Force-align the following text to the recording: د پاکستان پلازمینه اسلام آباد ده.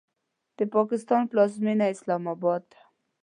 د 0.57 0.59
پاکستان 0.75 1.21
پلازمینه 1.31 1.85
اسلام 1.93 2.23
آباد 2.35 2.61
ده. 2.71 2.79